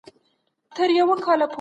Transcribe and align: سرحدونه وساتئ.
سرحدونه 0.75 1.03
وساتئ. 1.09 1.47